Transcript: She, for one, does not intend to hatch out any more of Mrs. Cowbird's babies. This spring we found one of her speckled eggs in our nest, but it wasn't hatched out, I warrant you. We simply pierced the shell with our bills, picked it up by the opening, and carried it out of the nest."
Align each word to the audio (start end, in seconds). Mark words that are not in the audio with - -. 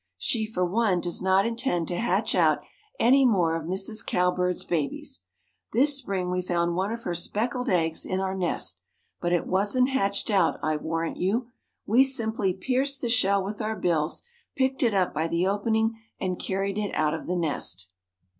She, 0.17 0.47
for 0.47 0.65
one, 0.65 0.99
does 0.99 1.21
not 1.21 1.45
intend 1.45 1.87
to 1.89 1.95
hatch 1.95 2.33
out 2.33 2.61
any 2.99 3.23
more 3.23 3.53
of 3.55 3.67
Mrs. 3.67 4.03
Cowbird's 4.03 4.63
babies. 4.63 5.21
This 5.73 5.95
spring 5.95 6.31
we 6.31 6.41
found 6.41 6.73
one 6.73 6.91
of 6.91 7.03
her 7.03 7.13
speckled 7.13 7.69
eggs 7.69 8.03
in 8.03 8.19
our 8.19 8.33
nest, 8.33 8.81
but 9.19 9.31
it 9.31 9.45
wasn't 9.45 9.89
hatched 9.89 10.31
out, 10.31 10.59
I 10.63 10.75
warrant 10.77 11.17
you. 11.17 11.49
We 11.85 12.03
simply 12.03 12.51
pierced 12.51 13.01
the 13.01 13.09
shell 13.09 13.43
with 13.43 13.61
our 13.61 13.75
bills, 13.75 14.23
picked 14.55 14.81
it 14.81 14.95
up 14.95 15.13
by 15.13 15.27
the 15.27 15.45
opening, 15.45 15.99
and 16.19 16.39
carried 16.39 16.79
it 16.79 16.89
out 16.95 17.13
of 17.13 17.27
the 17.27 17.37
nest." 17.37 17.91